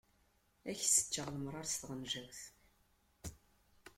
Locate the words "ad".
0.69-0.75